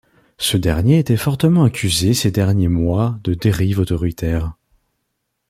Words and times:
Ce 0.39 0.57
dernier 0.57 0.97
était 0.97 1.15
fortement 1.15 1.63
accusé 1.63 2.15
ces 2.15 2.31
derniers 2.31 2.69
mois 2.69 3.19
de 3.23 3.35
dérive 3.35 3.77
autoritaire. 3.77 4.51